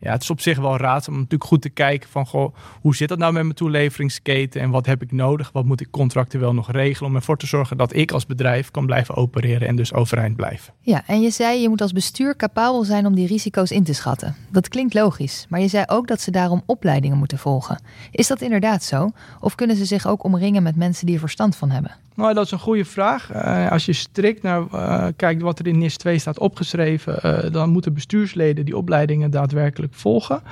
Ja, 0.02 0.12
het 0.12 0.22
is 0.22 0.30
op 0.30 0.40
zich 0.40 0.58
wel 0.58 0.76
raadzaam 0.76 1.14
om 1.14 1.20
natuurlijk 1.20 1.50
goed 1.50 1.62
te 1.62 1.68
kijken 1.68 2.08
van 2.08 2.26
goh, 2.26 2.54
hoe 2.80 2.96
zit 2.96 3.08
dat 3.08 3.18
nou 3.18 3.32
met 3.32 3.42
mijn 3.42 3.54
toeleveringsketen 3.54 4.60
en 4.60 4.70
wat 4.70 4.86
heb 4.86 5.02
ik 5.02 5.12
nodig? 5.12 5.50
Wat 5.52 5.64
moet 5.64 5.80
ik 5.80 5.90
contractueel 5.90 6.54
nog 6.54 6.70
regelen 6.70 7.10
om 7.10 7.16
ervoor 7.16 7.36
te 7.36 7.46
zorgen 7.46 7.76
dat 7.76 7.94
ik 7.94 8.12
als 8.12 8.26
bedrijf 8.26 8.70
kan 8.70 8.86
blijven 8.86 9.14
opereren 9.14 9.68
en 9.68 9.76
dus 9.76 9.92
overeind 9.92 10.36
blijven? 10.36 10.74
Ja, 10.80 11.02
en 11.06 11.20
je 11.20 11.30
zei 11.30 11.60
je 11.60 11.68
moet 11.68 11.80
als 11.80 11.92
bestuur 11.92 12.36
capabel 12.36 12.84
zijn 12.84 13.06
om 13.06 13.14
die 13.14 13.26
risico's 13.26 13.70
in 13.70 13.84
te 13.84 13.92
schatten. 13.92 14.36
Dat 14.50 14.68
klinkt 14.68 14.94
logisch, 14.94 15.46
maar 15.48 15.60
je 15.60 15.68
zei 15.68 15.84
ook 15.86 16.06
dat 16.06 16.20
ze 16.20 16.30
daarom 16.30 16.62
opleidingen 16.66 17.18
moeten 17.18 17.38
volgen. 17.38 17.80
Is 18.10 18.26
dat 18.26 18.40
inderdaad 18.40 18.82
zo? 18.82 19.10
Of 19.40 19.54
kunnen 19.54 19.76
ze 19.76 19.84
zich 19.84 20.06
ook 20.06 20.24
omringen 20.24 20.62
met 20.62 20.76
mensen 20.76 21.06
die 21.06 21.14
er 21.14 21.20
verstand 21.20 21.56
van 21.56 21.70
hebben? 21.70 21.96
Nou, 22.14 22.34
dat 22.34 22.44
is 22.44 22.50
een 22.50 22.58
goede 22.58 22.84
vraag. 22.84 23.34
Uh, 23.34 23.70
als 23.70 23.86
je 23.86 23.92
strikt 23.92 24.42
naar 24.42 24.62
uh, 24.74 25.06
kijkt 25.16 25.42
wat 25.42 25.58
er 25.58 25.66
in 25.66 25.78
NIS 25.78 25.96
2 25.96 26.18
staat 26.18 26.38
opgeschreven, 26.38 27.18
uh, 27.24 27.52
dan 27.52 27.70
moeten 27.70 27.94
bestuursleden 27.94 28.64
die 28.64 28.76
opleidingen 28.76 29.30
daadwerkelijk 29.30 29.94
volgen. 29.94 30.42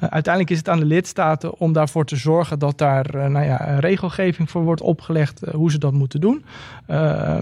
uiteindelijk 0.00 0.50
is 0.50 0.58
het 0.58 0.68
aan 0.68 0.78
de 0.78 0.84
lidstaten 0.84 1.58
om 1.58 1.72
daarvoor 1.72 2.04
te 2.04 2.16
zorgen 2.16 2.58
dat 2.58 2.78
daar 2.78 3.30
nou 3.30 3.44
ja, 3.46 3.78
regelgeving 3.78 4.50
voor 4.50 4.62
wordt 4.62 4.80
opgelegd 4.80 5.40
hoe 5.52 5.70
ze 5.70 5.78
dat 5.78 5.92
moeten 5.92 6.20
doen. 6.20 6.44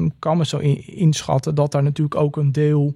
Ik 0.04 0.12
kan 0.18 0.36
me 0.36 0.46
zo 0.46 0.58
in, 0.58 0.86
inschatten 0.86 1.54
dat 1.54 1.72
daar 1.72 1.82
natuurlijk 1.82 2.16
ook 2.16 2.36
een 2.36 2.52
deel 2.52 2.94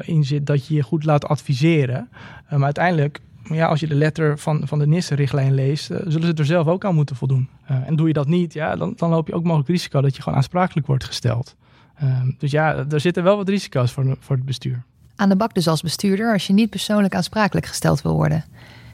in 0.00 0.24
zit 0.24 0.46
dat 0.46 0.66
je 0.66 0.74
je 0.74 0.82
goed 0.82 1.04
laat 1.04 1.28
adviseren. 1.28 2.08
maar 2.50 2.62
uiteindelijk 2.62 3.20
ja, 3.50 3.66
als 3.66 3.80
je 3.80 3.86
de 3.86 3.94
letter 3.94 4.38
van, 4.38 4.62
van 4.64 4.78
de 4.78 4.86
NIS-richtlijn 4.86 5.54
leest, 5.54 5.90
uh, 5.90 5.96
zullen 6.06 6.26
ze 6.26 6.34
er 6.34 6.44
zelf 6.44 6.66
ook 6.66 6.84
aan 6.84 6.94
moeten 6.94 7.16
voldoen. 7.16 7.48
Uh, 7.70 7.76
en 7.86 7.96
doe 7.96 8.06
je 8.06 8.12
dat 8.12 8.26
niet, 8.26 8.52
ja, 8.52 8.76
dan, 8.76 8.92
dan 8.96 9.10
loop 9.10 9.26
je 9.26 9.34
ook 9.34 9.44
mogelijk 9.44 9.68
risico 9.68 10.00
dat 10.00 10.16
je 10.16 10.22
gewoon 10.22 10.38
aansprakelijk 10.38 10.86
wordt 10.86 11.04
gesteld. 11.04 11.56
Uh, 12.02 12.20
dus 12.38 12.50
ja, 12.50 12.84
er 12.90 13.00
zitten 13.00 13.22
wel 13.22 13.36
wat 13.36 13.48
risico's 13.48 13.92
voor, 13.92 14.16
voor 14.20 14.36
het 14.36 14.44
bestuur. 14.44 14.82
Aan 15.16 15.28
de 15.28 15.36
bak 15.36 15.54
dus 15.54 15.68
als 15.68 15.82
bestuurder 15.82 16.32
als 16.32 16.46
je 16.46 16.52
niet 16.52 16.70
persoonlijk 16.70 17.14
aansprakelijk 17.14 17.66
gesteld 17.66 18.02
wil 18.02 18.14
worden. 18.14 18.44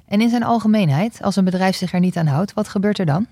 En 0.09 0.21
in 0.21 0.29
zijn 0.29 0.43
algemeenheid, 0.43 1.19
als 1.23 1.37
een 1.37 1.45
bedrijf 1.45 1.77
zich 1.77 1.93
er 1.93 2.01
niet 2.01 2.17
aan 2.17 2.27
houdt, 2.27 2.53
wat 2.53 2.69
gebeurt 2.69 2.99
er 2.99 3.07
dan? 3.07 3.27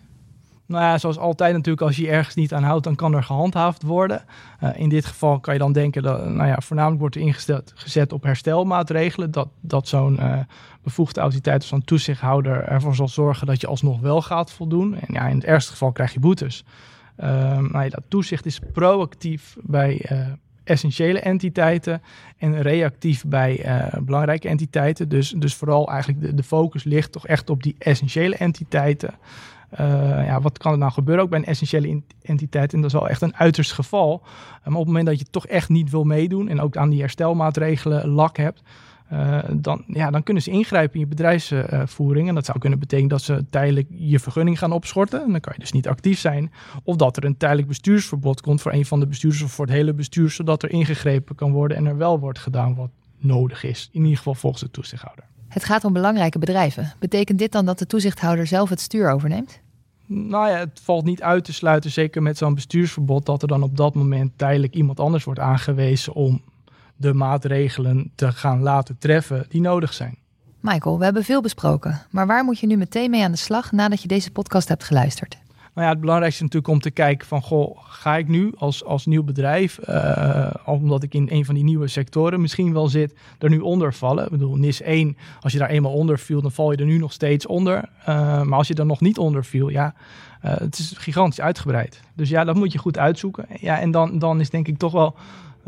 Nou 0.72 0.84
ja, 0.84 0.98
zoals 0.98 1.18
altijd 1.18 1.52
natuurlijk, 1.52 1.86
als 1.86 1.96
je 1.96 2.08
ergens 2.08 2.34
niet 2.34 2.54
aan 2.54 2.62
houdt, 2.62 2.84
dan 2.84 2.94
kan 2.94 3.14
er 3.14 3.22
gehandhaafd 3.22 3.82
worden. 3.82 4.24
Uh, 4.62 4.70
in 4.74 4.88
dit 4.88 5.06
geval 5.06 5.40
kan 5.40 5.52
je 5.54 5.60
dan 5.60 5.72
denken 5.72 6.02
dat, 6.02 6.28
nou 6.28 6.48
ja, 6.48 6.60
voornamelijk 6.60 7.00
wordt 7.00 7.14
er 7.14 7.20
ingesteld 7.20 7.72
gezet 7.74 8.12
op 8.12 8.22
herstelmaatregelen. 8.22 9.30
Dat, 9.30 9.48
dat 9.60 9.88
zo'n 9.88 10.16
uh, 10.20 10.38
bevoegde 10.82 11.20
autoriteit 11.20 11.62
of 11.62 11.68
zo'n 11.68 11.84
toezichthouder 11.84 12.64
ervoor 12.64 12.94
zal 12.94 13.08
zorgen 13.08 13.46
dat 13.46 13.60
je 13.60 13.66
alsnog 13.66 14.00
wel 14.00 14.22
gaat 14.22 14.52
voldoen. 14.52 14.94
En 14.94 15.14
ja, 15.14 15.26
in 15.26 15.34
het 15.34 15.44
ergste 15.44 15.70
geval 15.70 15.92
krijg 15.92 16.12
je 16.12 16.20
boetes. 16.20 16.64
Uh, 17.20 17.26
nou 17.58 17.82
ja, 17.82 17.88
dat 17.88 18.02
toezicht 18.08 18.46
is 18.46 18.60
proactief 18.72 19.56
bij 19.60 20.10
essentiële 20.64 21.20
entiteiten 21.20 22.02
en 22.36 22.62
reactief 22.62 23.24
bij 23.26 23.64
belangrijke 24.02 24.48
entiteiten. 24.48 25.08
Dus, 25.08 25.34
dus 25.36 25.54
vooral 25.54 25.90
eigenlijk 25.90 26.20
de, 26.20 26.34
de 26.34 26.42
focus 26.42 26.84
ligt 26.84 27.12
toch 27.12 27.26
echt 27.26 27.50
op 27.50 27.62
die 27.62 27.74
essentiële 27.78 28.36
entiteiten. 28.36 29.14
Uh, 29.80 30.26
ja, 30.26 30.40
wat 30.40 30.58
kan 30.58 30.72
er 30.72 30.78
nou 30.78 30.92
gebeuren 30.92 31.24
ook 31.24 31.30
bij 31.30 31.38
een 31.38 31.44
essentiële 31.44 32.02
entiteit? 32.22 32.72
En 32.72 32.80
dat 32.80 32.92
is 32.92 32.98
wel 32.98 33.08
echt 33.08 33.22
een 33.22 33.36
uiterst 33.36 33.72
geval. 33.72 34.20
maar 34.64 34.72
op 34.72 34.78
het 34.78 34.86
moment 34.86 35.06
dat 35.06 35.18
je 35.18 35.24
toch 35.30 35.46
echt 35.46 35.68
niet 35.68 35.90
wil 35.90 36.04
meedoen 36.04 36.48
en 36.48 36.60
ook 36.60 36.76
aan 36.76 36.90
die 36.90 37.00
herstelmaatregelen 37.00 38.08
lak 38.08 38.36
hebt, 38.36 38.62
uh, 39.12 39.38
dan, 39.52 39.84
ja, 39.86 40.10
dan 40.10 40.22
kunnen 40.22 40.42
ze 40.42 40.50
ingrijpen 40.50 40.94
in 40.94 41.00
je 41.00 41.06
bedrijfsvoering. 41.06 42.28
en 42.28 42.34
dat 42.34 42.44
zou 42.44 42.58
kunnen 42.58 42.78
betekenen 42.78 43.10
dat 43.10 43.22
ze 43.22 43.44
tijdelijk 43.50 43.88
je 43.90 44.18
vergunning 44.18 44.58
gaan 44.58 44.72
opschorten. 44.72 45.24
En 45.24 45.30
dan 45.30 45.40
kan 45.40 45.52
je 45.54 45.60
dus 45.60 45.72
niet 45.72 45.88
actief 45.88 46.18
zijn. 46.18 46.52
Of 46.82 46.96
dat 46.96 47.16
er 47.16 47.24
een 47.24 47.36
tijdelijk 47.36 47.68
bestuursverbod 47.68 48.40
komt 48.40 48.62
voor 48.62 48.72
een 48.72 48.86
van 48.86 49.00
de 49.00 49.06
bestuurders 49.06 49.42
of 49.42 49.52
voor 49.52 49.64
het 49.64 49.74
hele 49.74 49.94
bestuur, 49.94 50.30
zodat 50.30 50.62
er 50.62 50.70
ingegrepen 50.70 51.34
kan 51.34 51.52
worden 51.52 51.76
en 51.76 51.86
er 51.86 51.96
wel 51.96 52.18
wordt 52.18 52.38
gedaan 52.38 52.74
wat 52.74 52.90
nodig 53.18 53.64
is. 53.64 53.88
In 53.92 54.02
ieder 54.02 54.16
geval 54.16 54.34
volgens 54.34 54.62
de 54.62 54.70
toezichthouder. 54.70 55.24
Het 55.52 55.64
gaat 55.64 55.84
om 55.84 55.92
belangrijke 55.92 56.38
bedrijven. 56.38 56.92
Betekent 56.98 57.38
dit 57.38 57.52
dan 57.52 57.64
dat 57.64 57.78
de 57.78 57.86
toezichthouder 57.86 58.46
zelf 58.46 58.68
het 58.68 58.80
stuur 58.80 59.10
overneemt? 59.10 59.60
Nou 60.06 60.48
ja, 60.48 60.56
het 60.56 60.80
valt 60.82 61.04
niet 61.04 61.22
uit 61.22 61.44
te 61.44 61.52
sluiten, 61.52 61.90
zeker 61.90 62.22
met 62.22 62.38
zo'n 62.38 62.54
bestuursverbod, 62.54 63.26
dat 63.26 63.42
er 63.42 63.48
dan 63.48 63.62
op 63.62 63.76
dat 63.76 63.94
moment 63.94 64.32
tijdelijk 64.36 64.74
iemand 64.74 65.00
anders 65.00 65.24
wordt 65.24 65.40
aangewezen 65.40 66.12
om 66.12 66.42
de 66.96 67.14
maatregelen 67.14 68.12
te 68.14 68.32
gaan 68.32 68.60
laten 68.60 68.98
treffen 68.98 69.46
die 69.48 69.60
nodig 69.60 69.92
zijn. 69.92 70.16
Michael, 70.60 70.98
we 70.98 71.04
hebben 71.04 71.24
veel 71.24 71.40
besproken, 71.40 72.00
maar 72.10 72.26
waar 72.26 72.44
moet 72.44 72.58
je 72.58 72.66
nu 72.66 72.76
meteen 72.76 73.10
mee 73.10 73.24
aan 73.24 73.30
de 73.30 73.38
slag 73.38 73.72
nadat 73.72 74.02
je 74.02 74.08
deze 74.08 74.30
podcast 74.30 74.68
hebt 74.68 74.84
geluisterd? 74.84 75.38
Nou 75.74 75.86
ja, 75.86 75.92
het 75.92 76.00
belangrijkste 76.00 76.44
is 76.44 76.50
natuurlijk 76.50 76.74
om 76.74 76.80
te 76.80 76.90
kijken 76.90 77.26
van, 77.26 77.42
goh, 77.42 77.78
ga 77.82 78.16
ik 78.16 78.28
nu 78.28 78.52
als, 78.56 78.84
als 78.84 79.06
nieuw 79.06 79.22
bedrijf, 79.22 79.78
uh, 79.88 80.50
omdat 80.64 81.02
ik 81.02 81.14
in 81.14 81.28
een 81.30 81.44
van 81.44 81.54
die 81.54 81.64
nieuwe 81.64 81.88
sectoren 81.88 82.40
misschien 82.40 82.72
wel 82.72 82.88
zit, 82.88 83.14
er 83.38 83.50
nu 83.50 83.58
onder 83.58 83.94
vallen? 83.94 84.24
Ik 84.24 84.30
bedoel, 84.30 84.56
NIS 84.56 84.82
1, 84.82 85.16
als 85.40 85.52
je 85.52 85.58
daar 85.58 85.68
eenmaal 85.68 85.92
onder 85.92 86.18
viel, 86.18 86.42
dan 86.42 86.52
val 86.52 86.72
je 86.72 86.76
er 86.78 86.84
nu 86.84 86.98
nog 86.98 87.12
steeds 87.12 87.46
onder. 87.46 87.88
Uh, 88.00 88.42
maar 88.42 88.58
als 88.58 88.68
je 88.68 88.74
er 88.74 88.86
nog 88.86 89.00
niet 89.00 89.18
onder 89.18 89.44
viel, 89.44 89.68
ja, 89.68 89.94
uh, 90.44 90.54
het 90.56 90.78
is 90.78 90.94
gigantisch 90.96 91.40
uitgebreid. 91.40 92.00
Dus 92.14 92.28
ja, 92.28 92.44
dat 92.44 92.56
moet 92.56 92.72
je 92.72 92.78
goed 92.78 92.98
uitzoeken. 92.98 93.46
Ja, 93.60 93.80
en 93.80 93.90
dan, 93.90 94.18
dan 94.18 94.40
is 94.40 94.50
denk 94.50 94.68
ik 94.68 94.78
toch 94.78 94.92
wel 94.92 95.16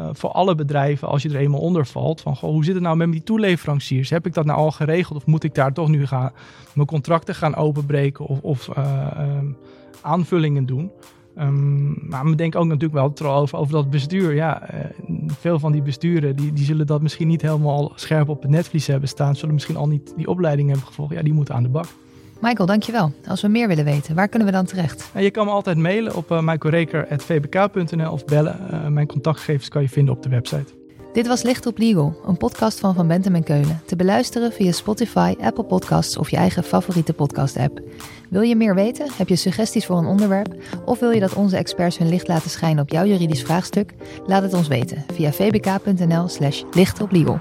uh, 0.01 0.09
voor 0.13 0.31
alle 0.31 0.55
bedrijven, 0.55 1.09
als 1.09 1.23
je 1.23 1.29
er 1.29 1.37
eenmaal 1.37 1.61
onder 1.61 1.87
valt, 1.87 2.21
van 2.21 2.37
goh, 2.37 2.51
hoe 2.51 2.65
zit 2.65 2.75
het 2.75 2.83
nou 2.83 2.97
met 2.97 3.13
die 3.13 3.23
toeleveranciers? 3.23 4.11
Heb 4.11 4.27
ik 4.27 4.35
dat 4.35 4.45
nou 4.45 4.59
al 4.59 4.71
geregeld 4.71 5.19
of 5.19 5.27
moet 5.27 5.45
ik 5.45 5.55
daar 5.55 5.73
toch 5.73 5.89
nu 5.89 6.07
gaan 6.07 6.33
mijn 6.75 6.87
contracten 6.87 7.35
gaan 7.35 7.55
openbreken 7.55 8.27
of, 8.27 8.41
of 8.41 8.71
um, 8.77 9.57
aanvullingen 10.01 10.67
doen. 10.67 10.91
Um, 11.39 12.09
maar 12.09 12.25
we 12.25 12.35
denken 12.35 12.61
ook 12.61 12.67
natuurlijk 12.67 13.19
wel 13.19 13.41
over, 13.41 13.59
over 13.59 13.73
dat 13.73 13.91
bestuur. 13.91 14.35
Ja, 14.35 14.75
uh, 14.75 14.81
veel 15.27 15.59
van 15.59 15.73
die 15.73 15.83
besturen 15.83 16.37
die, 16.37 16.53
die 16.53 16.65
zullen 16.65 16.87
dat 16.87 17.03
misschien 17.03 17.29
niet 17.29 17.43
helemaal 17.43 17.93
scherp 17.95 18.29
op 18.29 18.43
het 18.43 18.51
netvlies 18.51 18.87
hebben 18.87 19.09
staan. 19.09 19.37
Zullen 19.37 19.55
misschien 19.55 19.77
al 19.77 19.89
niet 19.89 20.13
die 20.17 20.29
opleiding 20.29 20.69
hebben 20.69 20.87
gevolgd. 20.87 21.13
Ja, 21.13 21.23
die 21.23 21.33
moeten 21.33 21.55
aan 21.55 21.63
de 21.63 21.69
bak. 21.69 21.87
Michael, 22.45 22.67
dankjewel. 22.67 23.13
Als 23.27 23.43
we 23.43 23.49
meer 23.49 23.69
willen 23.69 23.85
weten, 23.85 24.15
waar 24.15 24.29
kunnen 24.29 24.49
we 24.49 24.55
dan 24.55 24.65
terecht? 24.65 25.11
je 25.19 25.31
kan 25.31 25.47
me 25.47 25.53
altijd 25.53 25.77
mailen 25.77 26.17
op 26.17 26.31
uh, 26.31 26.41
michaelreker.vbk.nl 26.41 28.13
of 28.13 28.25
bellen. 28.25 28.59
Uh, 28.73 28.87
mijn 28.87 29.07
contactgegevens 29.07 29.69
kan 29.69 29.83
je 29.83 29.89
vinden 29.89 30.15
op 30.15 30.23
de 30.23 30.29
website. 30.29 30.73
Dit 31.13 31.27
was 31.27 31.43
Licht 31.43 31.67
op 31.67 31.79
Legal, 31.79 32.21
een 32.27 32.37
podcast 32.37 32.81
van 32.81 32.95
Van 32.95 33.09
Bentem 33.09 33.35
en 33.35 33.43
Keulen. 33.43 33.81
Te 33.87 33.97
beluisteren 33.97 34.53
via 34.53 34.73
Spotify, 34.73 35.35
Apple 35.41 35.65
Podcasts 35.65 36.17
of 36.17 36.31
je 36.31 36.37
eigen 36.37 36.65
favoriete 36.65 37.13
podcast-app. 37.13 37.81
Wil 38.31 38.43
je 38.43 38.57
meer 38.57 38.75
weten? 38.75 39.07
Heb 39.17 39.29
je 39.29 39.37
suggesties 39.37 39.87
voor 39.87 39.99
een 39.99 40.07
onderwerp? 40.07 40.55
Of 40.85 40.99
wil 40.99 41.11
je 41.11 41.21
dat 41.21 41.35
onze 41.35 41.57
experts 41.57 41.99
hun 41.99 42.09
licht 42.09 42.29
laten 42.29 42.51
schijnen 42.51 42.83
op 42.83 42.91
jouw 42.91 43.05
juridisch 43.05 43.43
vraagstuk? 43.43 43.95
Laat 44.27 44.43
het 44.43 44.55
ons 44.55 44.69
weten 44.69 45.05
via 45.13 45.33
vbk.nl/slash 45.33 46.63
lichtoplegal. 46.73 47.39